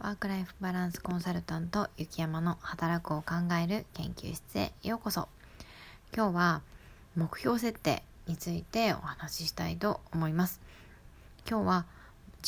[0.00, 5.26] ワークライフバランスコンサルタント雪山の働くを考える研究室へようこそ。
[6.14, 6.62] 今日は
[7.16, 10.60] 目標設定についてお話ししたいと思います。
[11.50, 11.86] 今日は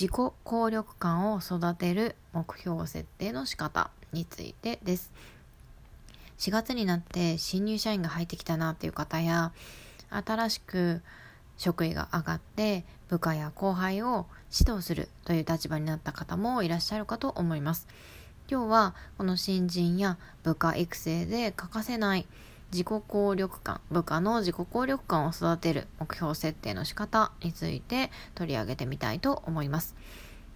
[0.00, 5.10] 自己効力感を育てる目標設定の仕方についてです。
[6.38, 9.50] 4月になって新入社員が入ってきたなっていう方や
[10.10, 11.02] 新しく
[11.60, 14.24] 職位が上がって部下や後輩を
[14.58, 17.86] 指導するという立場になった方もいらっしゃるかと思います。
[18.50, 22.26] 今日はこの新人や部下育成で欠かせない
[22.72, 29.94] 自己効力感、部下の自己効力感を育てる目標設定の仕方について取り上げてみたいと思います。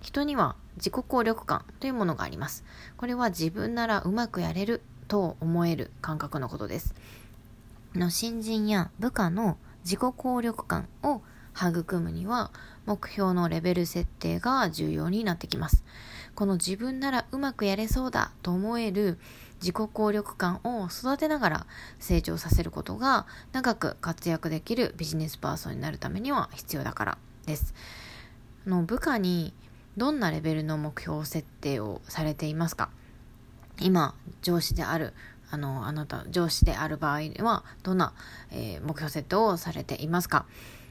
[0.00, 2.64] 人には自己効力感というものがあります。
[2.96, 6.94] これは自分ならうまくやれると思える感覚のことです。
[7.94, 11.22] の新人や部下の自己効力感を
[11.56, 12.50] 育むには
[12.84, 15.84] 目標のレベル設定が重要になってきます。
[16.34, 19.20] この自分ならうまくやれそうだと思える
[19.60, 21.66] 自己効力感を育てながら
[22.00, 27.72] 成長させることが長く活躍できるビジネスパーソンになるためには必要だからです。
[28.66, 29.54] の部下に
[29.96, 32.90] どんなレベルの目標設定をされていますか？
[33.78, 35.14] 今上司である
[35.54, 38.12] あの、あなた、上司である場合は、どんな、
[38.50, 40.46] えー、目標設定をされていますか？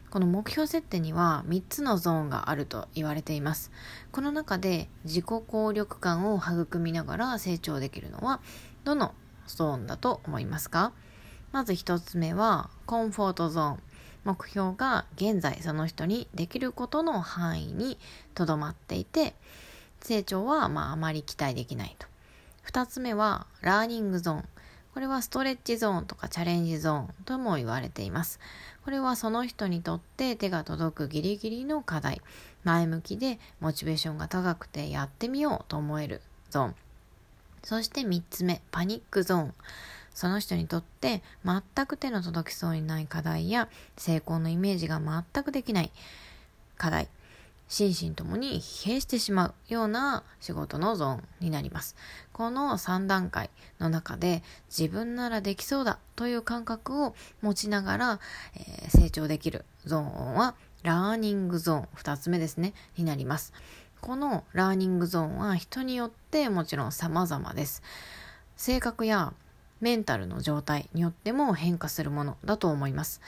[0.10, 3.72] この目標設定には3つのゾーンがあると言われています。
[4.12, 8.40] この中で自己効力感を育みながら成長できるのは、
[8.84, 9.14] どの
[9.48, 10.94] ゾーンだと思いますか？
[11.52, 13.80] まず1つ目は、コンフォートゾーン。
[14.24, 17.98] 目標が現在その人にできることの範囲に
[18.34, 19.36] とどまっていて、
[20.00, 22.08] 成長はまああまり期待できないと。
[22.72, 24.46] 2つ目は、ラーニングゾーン。
[24.94, 28.40] これはストレッチゾーンとかチャレンジゾーンとも言われています。
[28.86, 32.22] これはその人にとって手が届くギリギリの課題、
[32.64, 36.22] 前向きでモチベーションが高くてやってみようと思える
[36.52, 36.76] ゾーン。
[37.64, 39.54] そして3つ目、パニックゾーン。
[40.14, 43.68] その人にとって全く手の届きそうにない課題や
[43.98, 45.92] 成功のイメージが全くできない
[46.78, 47.08] 課題。
[47.74, 51.96] 心身ともに疲弊してしまうような仕事のゾーンになります。
[52.32, 58.20] この3段階の中で自分ならできそうだという感覚を持ちながら、
[58.54, 63.54] えー、成長できるゾーンはラーニングゾーン2つ目ですねになります。
[64.02, 67.82] このラーニングゾーンは人によってもちろん様々です。
[68.56, 69.34] 性格や
[69.82, 73.20] メンタルの状態によっても変化するものだと思います。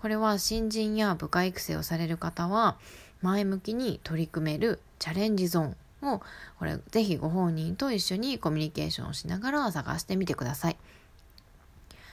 [0.00, 2.76] これは新人や部下育成をされる方は
[3.22, 5.64] 前向きに取り組めるチャレンジゾー
[6.06, 6.20] ンを
[6.58, 10.76] これぜひご本人と一緒にコミュニケーションをしながら探してみてください。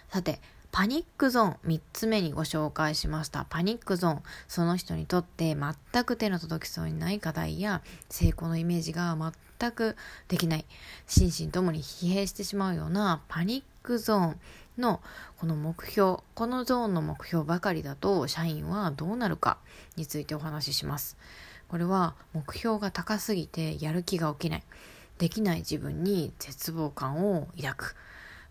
[0.09, 0.39] さて、
[0.71, 3.45] パニックゾーン3つ目にご紹介しました。
[3.49, 4.23] パニックゾーン。
[4.47, 9.17] その人にとって全く手の届きそうにない課題や成功のイメージが
[9.59, 9.95] 全く
[10.27, 10.65] できない。
[11.07, 14.39] 心身ともに疲弊してしまうようなパニックゾーン
[14.77, 15.01] の
[15.37, 19.57] この目標このゾーンの目標ばかりだと社員はどうなるか
[19.95, 21.17] についてお話しします。
[21.69, 24.63] これは目標が高すぎてやる気が起きない。
[25.17, 27.95] できない自分に絶望感を抱く。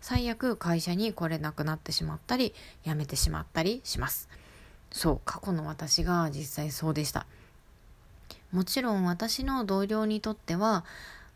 [0.01, 4.27] 最悪会社に来れなくなってしまったり辞めてしまったりします。
[4.91, 7.25] そう過去の私が実際そうでした。
[8.51, 10.83] もちろん私の同僚にとっては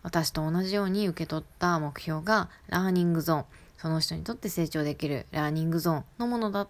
[0.02, 3.46] 私と同じように受け取った目標がラーニングゾーン。
[3.78, 6.68] その人にとって成長できるラーニングゾーンのものだっ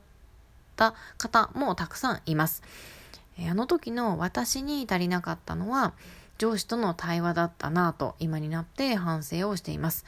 [0.75, 2.63] た方もたくさんいます。
[3.39, 5.93] あの時の私に足りなかったのは
[6.37, 10.05] 上司との対話だったなぁと今になって反省をしています。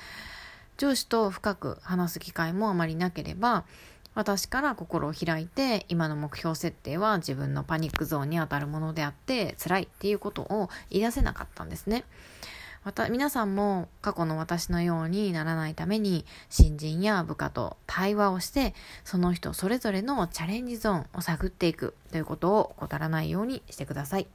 [0.78, 3.64] 上司と深く話す機会もあまりなければ
[4.14, 12.04] 私から心を開いて今の目標設定は自分のパニックゾーンにあたるものであって辛いっていうことを言い出せなかったんですね。
[12.86, 24.28] また皆さんも過去の私のようにならないために新人や部下と対話をしてその人それぞれのチャレンジゾーンを探っていくということを怠らないようにしてください。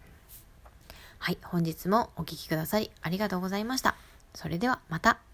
[1.21, 3.95] はい、本日もお聴きくださりありがとうございました。
[4.35, 5.30] それではまた。